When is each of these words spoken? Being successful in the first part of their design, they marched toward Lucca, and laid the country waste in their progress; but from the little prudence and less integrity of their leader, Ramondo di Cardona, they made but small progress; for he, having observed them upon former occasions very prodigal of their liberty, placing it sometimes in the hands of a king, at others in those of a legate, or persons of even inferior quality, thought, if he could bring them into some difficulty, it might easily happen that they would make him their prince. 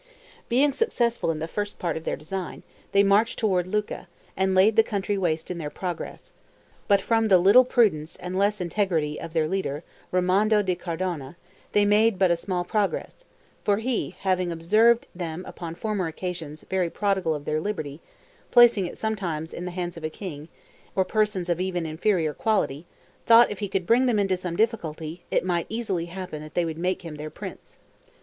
Being 0.49 0.71
successful 0.71 1.29
in 1.29 1.37
the 1.37 1.47
first 1.47 1.77
part 1.77 1.95
of 1.95 2.05
their 2.05 2.15
design, 2.15 2.63
they 2.91 3.03
marched 3.03 3.37
toward 3.37 3.67
Lucca, 3.67 4.07
and 4.35 4.55
laid 4.55 4.75
the 4.75 4.81
country 4.81 5.15
waste 5.15 5.51
in 5.51 5.59
their 5.59 5.69
progress; 5.69 6.31
but 6.87 6.99
from 6.99 7.27
the 7.27 7.37
little 7.37 7.63
prudence 7.65 8.15
and 8.15 8.35
less 8.35 8.59
integrity 8.59 9.21
of 9.21 9.33
their 9.33 9.47
leader, 9.47 9.83
Ramondo 10.11 10.63
di 10.65 10.73
Cardona, 10.73 11.37
they 11.73 11.85
made 11.85 12.17
but 12.17 12.35
small 12.39 12.63
progress; 12.63 13.27
for 13.63 13.77
he, 13.77 14.15
having 14.21 14.51
observed 14.51 15.05
them 15.13 15.45
upon 15.45 15.75
former 15.75 16.07
occasions 16.07 16.65
very 16.67 16.89
prodigal 16.89 17.35
of 17.35 17.45
their 17.45 17.61
liberty, 17.61 18.01
placing 18.49 18.87
it 18.87 18.97
sometimes 18.97 19.53
in 19.53 19.65
the 19.65 19.69
hands 19.69 19.97
of 19.97 20.03
a 20.03 20.09
king, 20.09 20.47
at 20.47 20.47
others 20.47 20.47
in 20.47 20.47
those 20.47 20.47
of 20.47 20.79
a 20.79 20.81
legate, 20.81 20.95
or 20.95 21.05
persons 21.05 21.49
of 21.49 21.61
even 21.61 21.85
inferior 21.85 22.33
quality, 22.33 22.87
thought, 23.27 23.51
if 23.51 23.59
he 23.59 23.69
could 23.69 23.85
bring 23.85 24.07
them 24.07 24.17
into 24.17 24.35
some 24.35 24.55
difficulty, 24.55 25.21
it 25.29 25.45
might 25.45 25.67
easily 25.69 26.05
happen 26.07 26.41
that 26.41 26.55
they 26.55 26.65
would 26.65 26.79
make 26.79 27.03
him 27.03 27.17
their 27.17 27.29
prince. 27.29 27.77